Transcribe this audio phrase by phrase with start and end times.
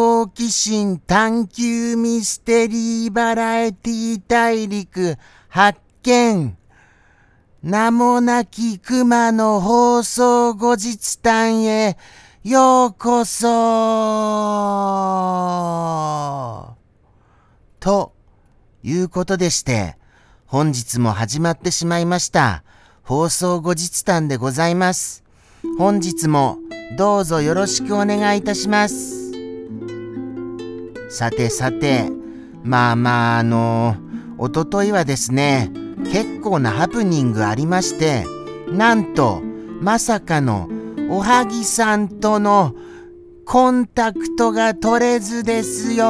[0.00, 6.56] 好奇心探求ミステリーバラエティ大陸発見
[7.62, 11.98] 名もなき熊の放送後日談へ
[12.42, 13.46] ようこそ
[17.78, 18.14] と
[18.82, 19.98] いうことでして、
[20.46, 22.64] 本日も始まってしまいました。
[23.02, 25.22] 放送後日談でございます。
[25.76, 26.56] 本日も
[26.96, 29.19] どうぞよろしくお願いいたします。
[31.10, 32.08] さてさて、
[32.62, 33.96] まあまああの、
[34.38, 35.72] おとといはですね、
[36.04, 38.24] 結構なハプニングありまして、
[38.68, 39.42] なんと、
[39.80, 40.68] まさかの、
[41.10, 42.76] おはぎさんとの
[43.44, 46.04] コンタクトが取れずですよ。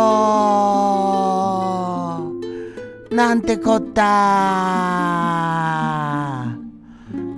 [3.10, 4.02] なんてこった。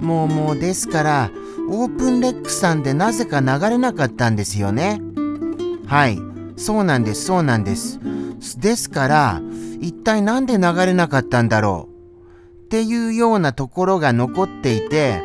[0.01, 1.31] もうもうですから
[1.71, 5.01] オープンレックさんでなぜか流れなかったんですよね。
[5.87, 6.32] はい。
[6.63, 7.99] そうなんですそうなんです
[8.59, 9.43] ですから
[9.81, 11.93] 一体何で流れなかったんだろう？
[12.65, 15.23] っていうようなところが残っていて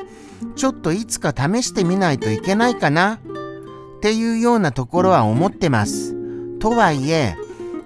[0.56, 3.20] ちょっといつか試してみないといけないかな？
[3.98, 6.16] っていうようなところは思ってます。
[6.60, 7.36] とはいえ、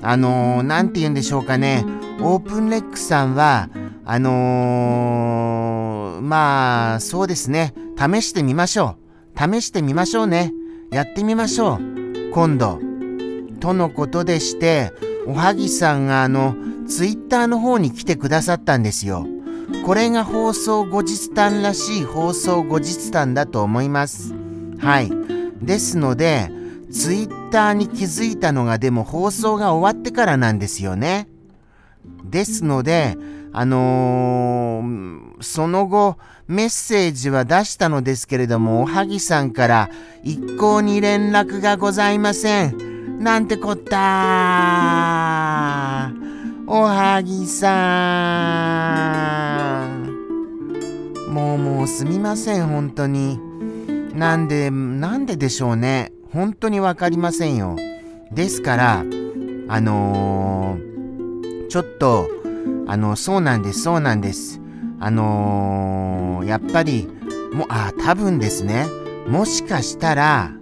[0.01, 1.85] あのー、て言うんでしょうかね、
[2.19, 3.69] オープンレックさんは、
[4.03, 8.97] あのー、まあ、そうですね、試してみましょ
[9.35, 9.39] う。
[9.39, 10.53] 試してみましょうね。
[10.91, 12.31] やってみましょう。
[12.33, 12.90] 今度。
[13.61, 14.91] とのことでして、
[15.25, 16.55] おはぎさんがあの、
[16.87, 19.25] ツイッターの方に来てくださったんですよ。
[19.85, 24.33] これが放送後日談らしい放送後日談だと思います。
[24.79, 25.11] はい。
[25.61, 26.51] ですので、
[26.91, 31.27] ツイッターに気づいたのがでも放送が終わってからなんですよね。
[32.25, 33.15] ですので、
[33.53, 36.17] あのー、その後、
[36.47, 39.89] メッセージは出したのですけれども、おはぎさんから
[40.23, 42.90] 一向に連絡がございません。
[43.21, 43.97] なんてこった
[46.65, 47.69] おはぎさ
[49.95, 51.31] ん。
[51.31, 53.39] もうもうすみません、本当に。
[54.15, 56.11] なんで、なんででしょうね。
[56.31, 57.75] 本当にわかりませんよ。
[58.31, 59.05] ですから、
[59.67, 62.27] あのー、ちょっと、
[62.87, 64.59] あの、そうなんです、そうなんです。
[64.99, 67.07] あのー、やっぱり、
[67.53, 68.87] もう、あ、多分ですね。
[69.27, 70.53] もしかしたら、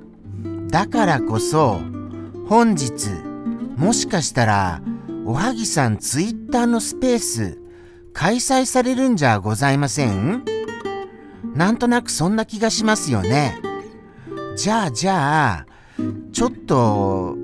[0.67, 1.79] だからこそ、
[2.49, 3.09] 本日、
[3.77, 4.81] もしかしたら、
[5.23, 7.59] おはぎさんツイッターのスペース、
[8.11, 10.43] 開催されるんじゃございません？
[11.53, 13.59] なんとなくそんな気がしますよね。
[14.57, 15.65] じゃあじゃあ、
[16.31, 17.37] ちょっと、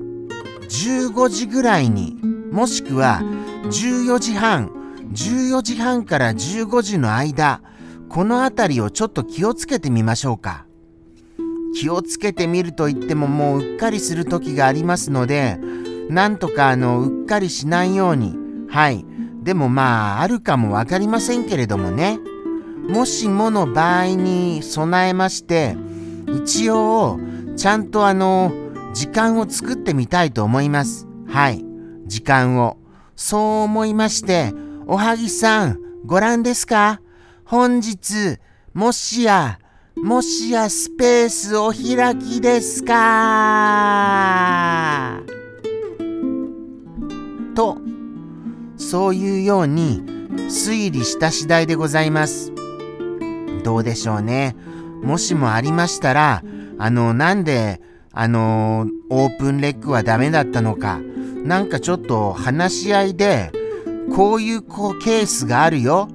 [0.62, 2.18] 15時ぐらいに、
[2.50, 3.20] もしくは
[3.62, 4.72] 14時半、
[5.12, 7.62] 14時半から15時の間、
[8.08, 10.65] この辺りをちょっと気をつけてみましょうか。
[11.78, 15.58] 気をつけてみると言ってももううっかりする時がありますので、
[16.08, 18.34] なんとかあの、うっかりしないように、
[18.68, 19.04] はい。
[19.42, 22.18] でもまあ、あるかもわかりませんけれどもね。
[22.88, 25.76] もしもの場合に備えまして、
[26.44, 27.20] 一応、
[27.56, 28.52] ちゃんとあの、
[28.94, 31.06] 時間を作ってみたいと思います。
[31.28, 31.62] はい。
[32.06, 32.78] 時間を。
[33.16, 34.54] そう思いまして、
[34.86, 37.00] おはぎさん、ご覧ですか？
[37.44, 38.38] 本日、
[38.72, 39.58] もしや、
[39.96, 42.92] もしやスペースお開きですか？
[47.54, 47.78] と、
[48.76, 50.02] そういうように
[50.50, 52.52] 推理した次第でございます。
[53.64, 54.54] どうでしょうね。
[55.02, 56.44] もしもありましたら、
[56.76, 57.80] あの、なんで、
[58.12, 61.00] あの、オープンレックはダメだったのか、
[61.42, 63.50] なんかちょっと話し合いで、
[64.14, 66.08] こういうこうケースがあるよ、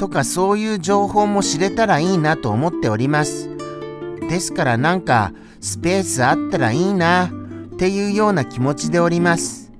[0.00, 3.50] とかそういう情報も知れたらいいなと思っております。
[4.30, 9.72] ですからなんかスペースあったらいいなっていうような気持ちでおります。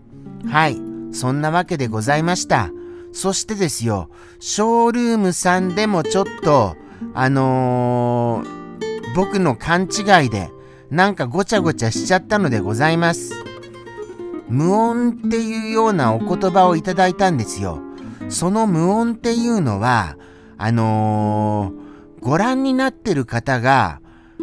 [0.47, 0.77] はい、
[1.13, 2.71] そんなわけでございました。
[3.13, 6.77] そしてですよ、ショールームさんでもちょっと
[7.15, 10.51] あのー、僕の勘違いで
[10.91, 13.33] なんかごちゃごちゃしちゃったのでございます。
[14.51, 17.81] 無音っていうようなお言葉をいただいたんですよ。
[18.31, 20.17] その無音っていうのは、
[20.57, 24.01] あのー、ご覧になってる方が、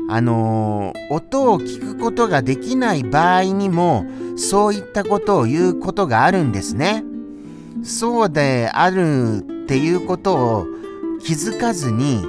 [0.10, 4.06] あのー、音を聞くことができない場合にも、
[4.36, 7.04] そういったことを言うことがあるんですね。
[7.84, 10.66] そうであるっていうことを
[11.24, 12.24] 気づかずに、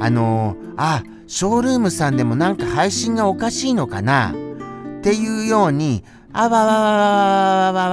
[0.00, 7.90] あのー、あ、ショールームさんでもなんか配信がおかしいのかなっていうように、あわわわわわわわ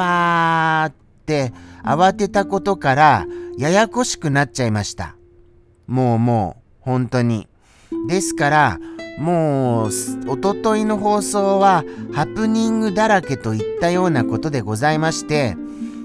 [0.82, 0.94] わっ
[1.26, 1.54] て
[1.84, 3.26] 慌てたことから
[3.58, 5.16] ややこしくなっちゃいました。
[5.88, 7.48] もうもう、本当に。
[8.08, 8.80] ですから、
[9.20, 9.90] もう、
[10.28, 11.84] おとといの放送は
[12.14, 15.56] ハプニングだらけといったようなことでございまして、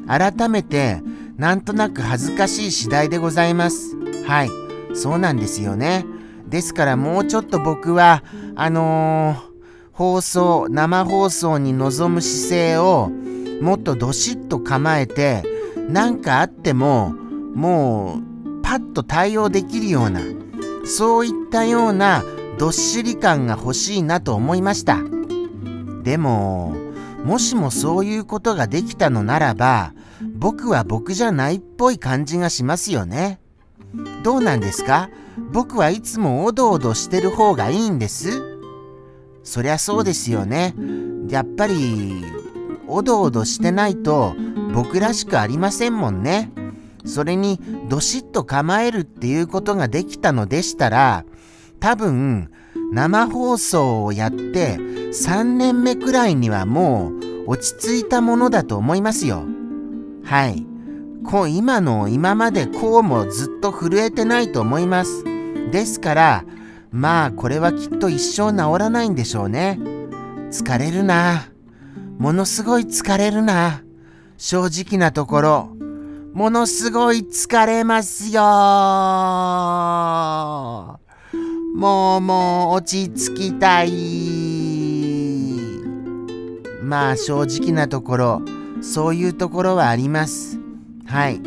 [0.06, 1.00] 改めて
[1.36, 3.96] なんとなく恥ずかしい次第でございます。
[4.26, 4.50] はい、
[4.94, 6.04] そうなんですよね。
[6.48, 8.22] ですからもうちょっと僕は、
[8.54, 9.56] あのー、
[9.92, 13.10] 放送、生放送に臨む姿勢を
[13.60, 15.42] もっとどしっと構えて、
[15.88, 17.14] 何かあっても、
[17.54, 20.20] もう、パッと対応できるような、
[20.84, 22.24] そういったような
[22.58, 24.98] どっしり感が欲しいなと思いました。
[26.02, 26.74] でも、
[27.24, 29.92] もしもそういうことができたのならば、
[30.34, 33.40] 僕は僕じゃないっぽい感じがしますよね。
[34.22, 35.08] どうなんですか？
[35.52, 38.58] 僕はいつもおどおどしてる方がいいんです。
[39.42, 40.74] そりゃそうですよね。
[41.28, 42.24] やっぱり、
[42.88, 44.34] おどおどしてないと
[44.72, 46.50] 僕らしくありませんもんね。
[47.04, 51.24] それにどしっと構えるっていうことができたのでしたら、
[51.80, 52.50] 多分
[52.92, 59.44] 生放送をやって3年目くらいにはもう落ち着いたものだと思いますよ。
[60.24, 60.66] はい。
[61.24, 65.24] こう今の今までこうもずっと震えてないと思います。
[65.70, 66.44] ですから
[66.90, 69.78] まあこれはきっと一生治らないんでしょうね。
[70.50, 71.48] 疲れるな。
[72.18, 73.82] ものすごい疲れるな。
[74.38, 75.68] 正直なところ。
[76.34, 78.42] ものすごい疲れますよ
[81.74, 83.90] もうもう落ち着きたい。
[86.82, 88.42] まあ正直なところ、
[88.82, 90.58] そういうところはあります。
[91.06, 91.40] はい。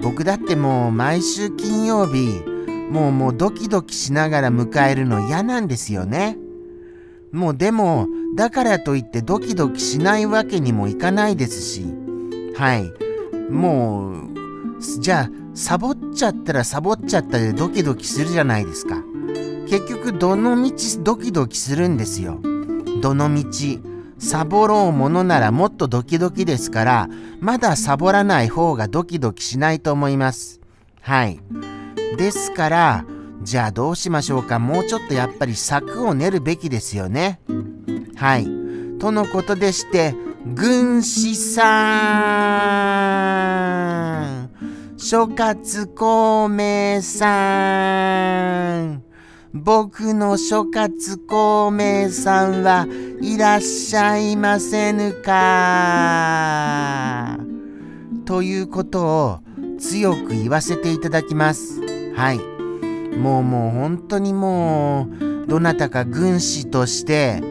[0.00, 2.40] 僕だってもう毎週金曜日、
[2.90, 6.38] もうもうドキドキしながら迎えるの嫌なんですよね。
[7.32, 8.06] もうでも、
[8.36, 12.05] だからといってドキドキしないわけにもいかないですし、
[12.56, 12.92] はい。
[13.50, 19.02] もう、じゃあ、サボっちゃったらサボっちゃったでドキドキするじゃないですか。
[19.68, 22.40] 結局どのみちドキドキするんですよ。
[23.02, 23.80] どのみち。
[24.18, 27.08] サボろうものならもっとドキドキですから、
[27.40, 30.60] まだサボらない方がドキドキしないと思います。
[31.02, 31.40] はい。
[32.16, 33.04] ですから、
[33.42, 34.58] じゃあどうしましょうか。
[34.58, 37.40] もうちょっとやっぱり策を練るべきですよね。
[38.16, 38.46] はい。
[38.98, 40.14] とのことでして、
[40.54, 41.64] 軍師さ
[44.44, 44.50] ん、
[44.96, 49.02] 諸葛孔明さん、
[49.52, 52.86] 僕の諸葛孔明さんは
[53.20, 55.36] いらっしゃいませぬか
[58.24, 59.40] ということを
[59.80, 61.80] 強く言わせていただきます。
[62.14, 62.38] はい。
[63.16, 67.42] もうもう本当にもうどなたか軍師として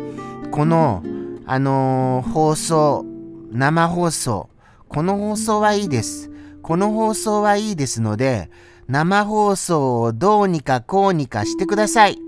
[0.51, 1.03] この
[1.47, 3.05] あのー、放送
[3.51, 4.49] 生放送
[4.87, 6.31] この放送はいいです。
[6.61, 8.49] この放送はいいですので
[8.87, 12.19] 生放送をどうにかこうにかしてください。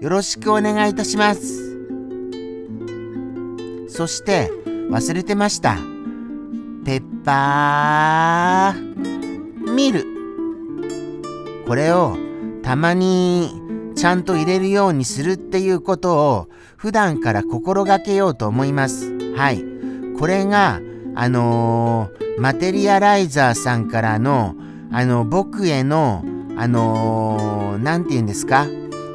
[0.00, 1.76] よろしくお願いいたします。
[3.88, 4.50] そして
[4.90, 5.76] 忘れてました。
[6.84, 10.04] ペッパーミル。
[11.66, 12.16] これを
[12.62, 13.65] たまに
[13.96, 19.10] ちゃんと入れるようにするっていうことを普段から心がけようと思います。
[19.34, 19.64] はい。
[20.18, 20.80] これが、
[21.14, 24.54] あのー、マテリアライザーさんからの
[24.92, 26.24] あの僕への
[26.56, 28.66] あの何、ー、て言うんですか？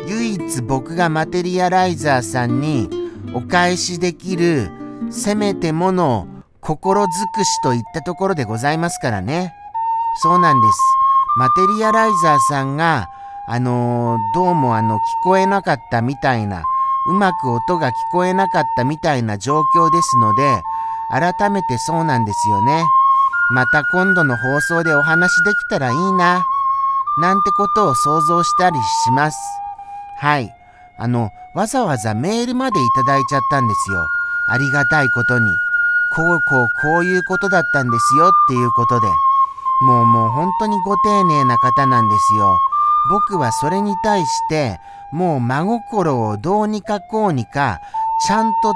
[0.08, 2.90] 唯一僕がマテリアライザーさんに
[3.34, 4.70] お返しできる
[5.12, 6.28] せめてもの
[6.60, 9.54] 心尽くしといったところでございますからね
[10.22, 10.80] そうなんです
[11.38, 13.10] マテリアライザーさんが
[13.52, 16.64] あのー、どうもあの聞こえなかったみたいな
[17.10, 20.62] うまく音が聞こえなかったみたいな状況ですので
[21.12, 22.86] 改めてそうなんですよね。
[23.54, 26.46] また今度の放送でお話できたらいいな、
[27.20, 29.38] なんてことを想像したりします。
[30.20, 30.56] はい。
[30.98, 34.08] あの、わざわざメールまでいただいちゃったんですよ。
[34.48, 35.52] ありがたいことに。
[36.16, 39.08] こうこうこういうことだったんですよっていうことで。
[39.84, 42.58] もうもう本当にご丁寧な方なんですよ。
[43.10, 44.80] 僕はそれに対して、
[45.12, 47.80] もう真心をどうにかこうにか、
[48.28, 48.76] ちゃんと作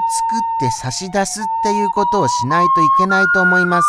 [0.60, 3.88] て差し出すっていうことをしないといけないと思います。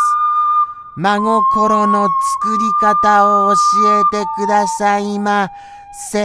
[0.96, 3.60] 真心の作り方を教
[4.00, 5.50] えてくださいま
[6.12, 6.18] せ。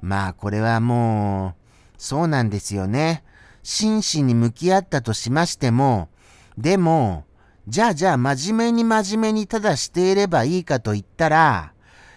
[0.00, 1.60] まあこれはもう、
[1.98, 3.22] そうなんですよね。
[3.62, 6.08] 真摯に向き合ったとしましても、
[6.56, 7.24] でも、
[7.68, 11.72] じゃあじゃあ真面目に真面目にただしていればいいかと言ったら、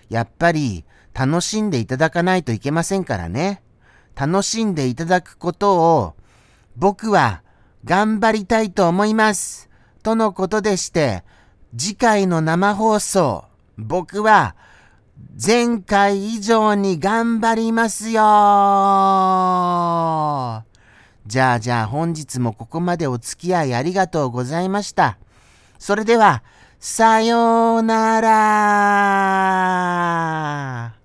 [0.10, 3.62] やっぱり楽しんでいただかないといけませんからね。
[4.16, 6.14] 楽しんでいただくことを
[6.76, 7.42] 僕は
[7.84, 9.70] 頑張りたいと思います。
[10.02, 11.24] とのことでして、
[11.78, 13.46] 次回の生放送、
[13.78, 14.56] 僕は
[15.44, 18.22] 前回以上に頑張りますよ
[21.26, 25.18] じゃあじゃあ本日もここまでお付き合いありがとうございました。
[25.84, 26.44] それでは、
[26.80, 31.03] さようなら。